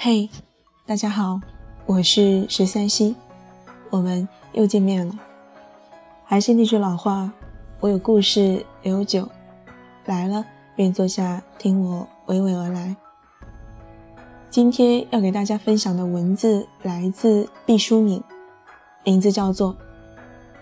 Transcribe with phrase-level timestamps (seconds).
[0.00, 0.30] 嘿，
[0.86, 1.40] 大家好，
[1.84, 3.16] 我是十三溪，
[3.90, 5.18] 我们又见面了。
[6.24, 7.32] 还是那句老话，
[7.80, 9.28] 我有故事，也有酒，
[10.04, 10.44] 来了
[10.76, 12.94] 便坐下听我娓娓而来。
[14.48, 18.22] 今天要给大家分享的文字来自毕淑敏，
[19.02, 19.74] 名字叫做《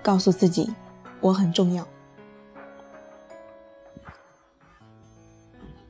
[0.02, 0.72] 告诉自己
[1.20, 1.84] 我很重要》。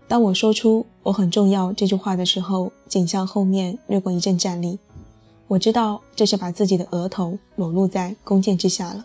[0.09, 4.79] 当我说出“我很重要”这句话的时候，颈项后面掠过一阵战栗。
[5.49, 9.05] 我知道这是把自己的额头裸露在弓箭之下了，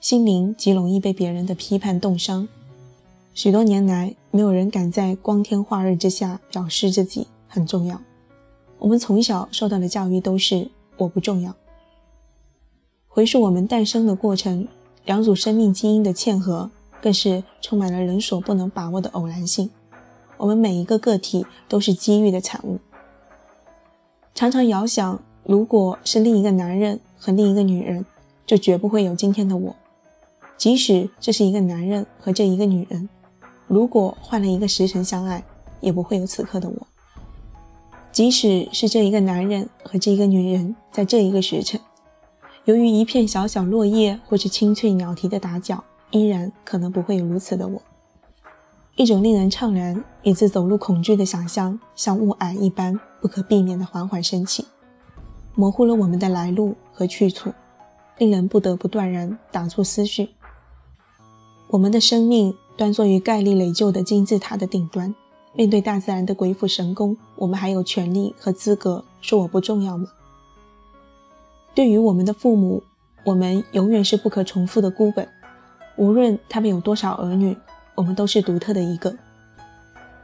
[0.00, 2.46] 心灵极容易被别人的批判冻伤。
[3.32, 8.00] 许多年来，没有人敢在光天化日之下表示自己很重要。
[8.78, 11.54] 我们从小受到的教育都是“我不重要”。
[13.08, 14.68] 回溯我们诞生的过程，
[15.06, 19.70] 两组生命基因的嵌合，更是充满了人所不能把握的偶然性。
[20.38, 22.78] 我们每一个个体都是机遇的产物。
[24.34, 28.04] 常常遥想，如果是另一个男人和另一个女人，
[28.44, 29.74] 就绝不会有今天的我；
[30.56, 33.08] 即使这是一个男人和这一个女人，
[33.66, 35.42] 如果换了一个时辰相爱，
[35.80, 36.86] 也不会有此刻的我；
[38.12, 41.80] 即使是这一个男人和这一个女人在这一个时辰，
[42.66, 47.80] 由于一片小小落叶或是清脆鸟啼的打搅，依然可能不会有如此的我。
[48.96, 54.64] 一种令人怅然、以致走路恐惧的想象，像雾霭一般不可避免地缓缓升起，
[55.54, 57.52] 模糊了我们的来路和去处，
[58.16, 60.30] 令人不得不断然打住思绪。
[61.68, 65.14] 我们的生命端坐于盖立垒就的金字塔的顶端，
[65.52, 70.08] 面对大自然的鬼斧神工，我们还有权利和资格说我不重要吗？
[71.74, 72.82] 对于我们的父母，
[73.26, 75.28] 我们永远是不可重复的孤本，
[75.98, 77.54] 无论他们有多少儿女。
[77.96, 79.16] 我们都是独特的一个。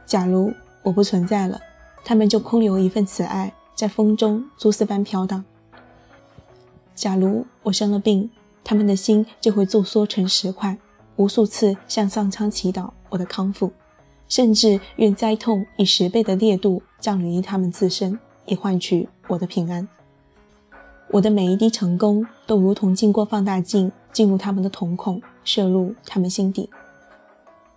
[0.05, 1.59] 假如我不存在了，
[2.05, 5.43] 他们就空留一份慈爱，在风中蛛丝般飘荡。
[6.95, 8.29] 假如我生了病，
[8.63, 10.77] 他们的心就会皱缩成石块，
[11.15, 13.71] 无数次向上苍祈祷我的康复，
[14.29, 19.87] 甚至愿灾痛以十倍的烈度降临于他们自身，以换取我的平安。
[21.09, 26.69] 我的每一滴成功，都如同经过放大镜进入他们的瞳孔，射入他们心底。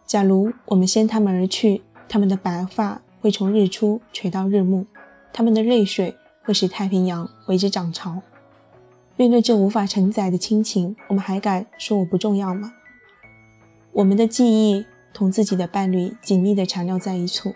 [0.06, 4.87] 假如我们先他们而去，他们的白发会从日出垂到日暮，
[5.33, 8.22] 他们的泪水会使太平洋为之涨潮。
[9.16, 12.72] 面对这无法承载的亲情，我们还敢说我不重要吗？
[13.91, 17.55] 我们的记忆同自己的伴侣紧密地缠绕在一处，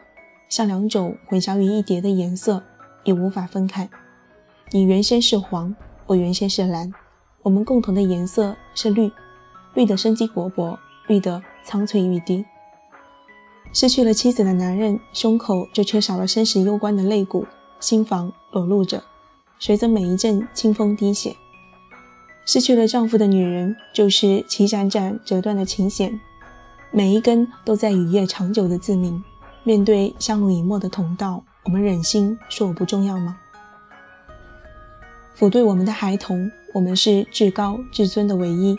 [0.48, 2.64] 像两种混淆于一叠的颜色，
[3.04, 3.88] 也无法分开。
[4.72, 6.92] 你原先是黄，我原先是蓝，
[7.42, 9.12] 我们共同的颜色是绿，
[9.74, 10.76] 绿的生机勃勃。
[11.10, 12.44] 绿的苍翠欲滴。
[13.72, 17.46] 失去了妻子的男人，胸口就缺少了生死攸关的肋骨，
[17.80, 19.02] 心房裸露着，
[19.58, 21.34] 随着每一阵清风滴血。
[22.46, 26.20] 失去了丈夫的女人，就是齐盏盏折断的琴弦，
[26.92, 29.22] 每一根都在雨夜长久的自鸣。
[29.64, 33.36] 面对相濡以沫的同道，我们忍心说我不重要吗？
[35.36, 38.78] 抚对我们的孩童，我们是至高至尊的唯一。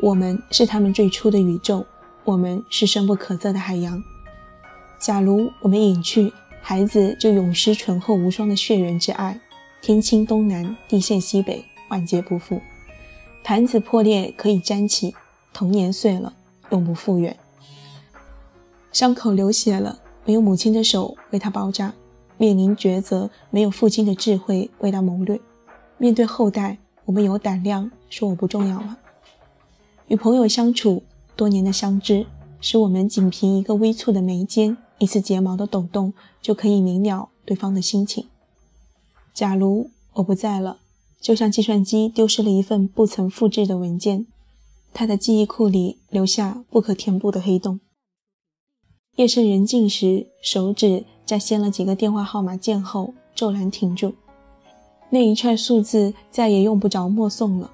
[0.00, 1.86] 我们是他们最初的宇宙，
[2.24, 4.02] 我们是深不可测的海洋。
[4.98, 9.40] 假如我们隐去，孩子就永失醇厚无双的血缘之爱。
[9.80, 12.60] 天倾东南，地陷西北，万劫不复。
[13.42, 15.14] 盘子破裂可以粘起，
[15.52, 16.32] 童年碎了，
[16.70, 17.36] 永不复原。
[18.92, 21.92] 伤口流血了，没有母亲的手为他包扎；
[22.36, 25.40] 面临抉择，没有父亲的智慧为他谋略。
[25.98, 28.98] 面对后代，我们有胆量说我不重要了？
[30.12, 31.02] 与朋友相处
[31.36, 32.26] 多年的相知，
[32.60, 36.12] 使我们仅凭一个微蹙的眉间、一次睫毛的抖动，
[36.42, 38.26] 就可以明了对方的心情。
[39.32, 40.80] 假如我不在了，
[41.18, 44.26] 就像计算机丢失了一份不曾复制的文件，
[44.92, 47.80] 它的记忆库里留下不可填补的黑洞。
[49.16, 54.12] 夜深人静时，手指在掀了几个电话号码键后骤然停住，
[55.08, 57.70] 那一串数字再也用不着默诵了。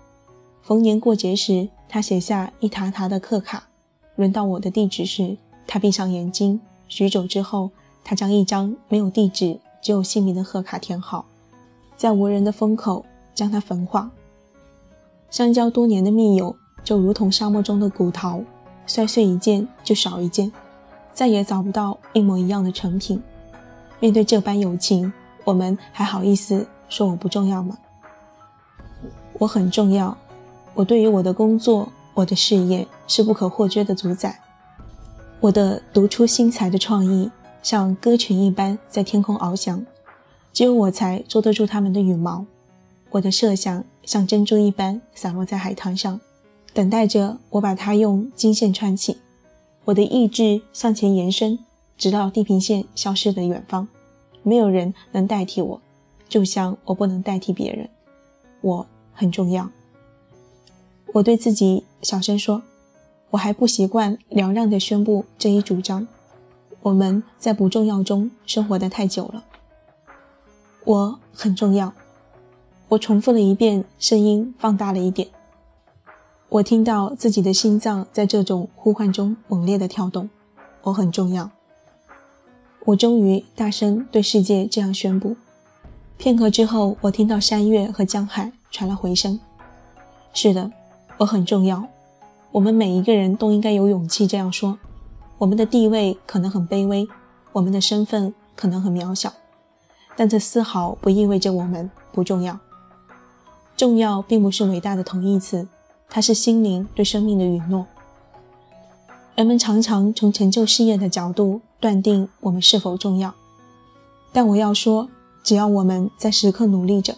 [0.63, 1.71] 逢年过节时。
[1.89, 3.65] 他写下一沓沓的贺卡，
[4.17, 5.37] 轮到我的地址时，
[5.67, 6.61] 他闭上眼睛。
[6.87, 7.71] 许久之后，
[8.05, 11.25] 他将一张没有地址、只有姓名的贺卡填好，
[11.97, 13.05] 在无人的风口
[13.35, 14.11] 将它焚化。
[15.31, 18.43] 相交多年的密友，就如同沙漠中的古陶，
[18.87, 20.51] 摔碎一件就少一件，
[21.13, 23.23] 再也找不到一模一样的成品。
[24.01, 25.13] 面对这般友情，
[25.45, 27.77] 我们还好意思说我不重要吗？
[29.35, 30.17] 我很重要。
[30.79, 34.41] 我对于我的工作、我的事业是不可或缺的主宰。
[35.41, 37.29] 我的独出心裁的创意，
[37.65, 39.85] 像歌群一般在天空翱翔，
[40.53, 42.47] 只有我才捉得住它们的羽毛。
[43.11, 46.21] 我的设想像珍珠一般散落在海滩上，
[46.73, 49.19] 等待着我把它用金线穿起。
[49.87, 51.59] 我的意志向前延伸，
[51.97, 53.89] 直到地平线消失的远方。
[54.45, 55.81] 没有人能代替我，
[56.29, 57.89] 就像我不能代替别人。
[58.61, 59.69] 我很重要。
[61.15, 62.63] 我对自己小声说
[63.31, 66.07] ：“我还不习惯嘹亮地宣布这一主张。
[66.83, 69.45] 我们在不重要中生活得太久了。
[70.85, 71.93] 我很重要。”
[72.91, 75.29] 我重复了一遍，声音放大了一点。
[76.49, 80.31] 我听到自己的心脏在这种呼唤中猛烈地跳动。
[80.85, 81.51] 我很重要。
[82.87, 85.37] 我终于大声对世界这样宣布。
[86.17, 89.39] 片刻之后，我听到山岳和江海传来回声。
[90.33, 90.73] 是的，
[91.19, 91.85] 我很重要。
[92.53, 94.79] 我们每一个人都应该有勇气这样说。
[95.37, 97.07] 我们的地位可能很卑微，
[97.53, 99.33] 我们的身份可能很渺小，
[100.17, 102.59] 但这丝毫不意味着我们不重要。
[103.77, 105.69] 重要并不是伟大的同义词，
[106.09, 107.87] 它是心灵对生命的允诺。
[109.37, 113.33] 人们常常从成就事业的角度断定我们是否重要，
[114.33, 115.09] 但我要说，
[115.45, 117.15] 只要我们在时刻努力着，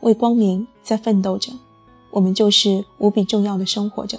[0.00, 1.52] 为光明在奋斗着，
[2.10, 4.18] 我们就是无比重要的生活着。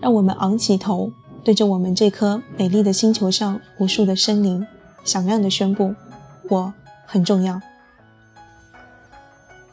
[0.00, 1.10] 让我们昂起头，
[1.42, 4.66] 对着我们这颗美丽的星球上无数的生灵，
[5.04, 5.94] 响亮地宣布：
[6.50, 6.74] 我
[7.06, 7.60] 很重要。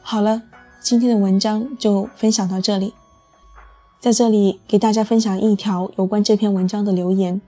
[0.00, 0.42] 好了。
[0.84, 2.92] 今天的文章就分享到这里，
[4.00, 7.40] 在这里给大家分享一条有关这篇文章的留言。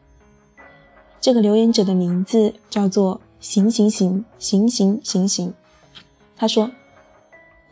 [1.20, 5.52] 这个留言者的名字叫做“行行行行行行行”。
[6.38, 6.70] 他说：“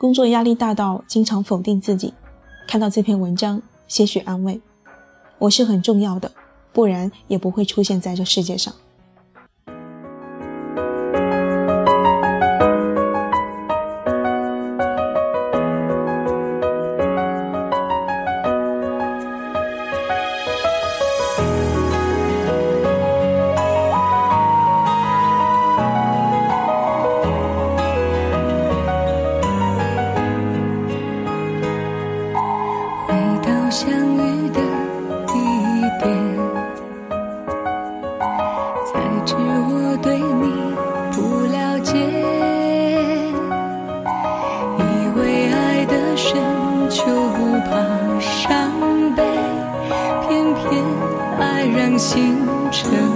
[0.03, 2.13] 工作压力大到经常否定自己，
[2.67, 4.61] 看到这篇文章些许安慰。
[5.39, 6.33] 我是很重要的，
[6.73, 8.75] 不然也不会出现在这世界上。”
[47.69, 48.73] 怕伤
[49.15, 49.23] 悲
[50.27, 50.85] 偏偏
[51.39, 52.39] 爱让心
[52.71, 53.12] 沉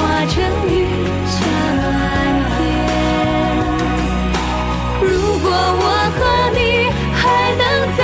[0.00, 0.34] 化成
[0.66, 0.72] 雨
[1.26, 1.36] 下
[1.76, 1.84] 满
[2.56, 2.58] 天。
[5.02, 5.06] 如
[5.40, 5.84] 果我
[6.16, 6.18] 和
[6.56, 6.58] 你
[7.14, 7.20] 还
[7.60, 7.62] 能
[7.98, 8.00] 再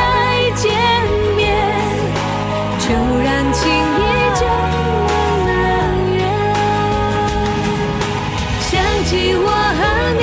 [0.55, 0.65] 见
[1.37, 1.41] 面，
[2.79, 2.85] 就
[3.25, 4.01] 让情依
[4.35, 4.41] 旧
[5.49, 5.55] 永
[6.17, 6.19] 远。
[8.61, 8.71] 想
[9.07, 9.49] 起我
[9.79, 9.81] 和
[10.21, 10.23] 你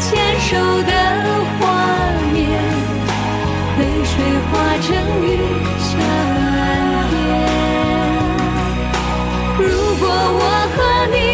[0.00, 0.06] 牵
[0.40, 0.50] 手
[0.84, 0.92] 的
[1.58, 1.60] 画
[2.32, 2.38] 面，
[3.78, 4.14] 泪水
[4.50, 4.86] 化成
[5.24, 5.26] 雨
[5.80, 5.90] 下
[10.78, 11.27] 和你